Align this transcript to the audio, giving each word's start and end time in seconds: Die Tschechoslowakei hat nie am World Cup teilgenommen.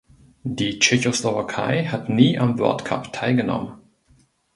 Die 0.49 0.79
Tschechoslowakei 0.79 1.85
hat 1.85 2.09
nie 2.09 2.39
am 2.39 2.57
World 2.57 2.85
Cup 2.85 3.13
teilgenommen. 3.13 3.79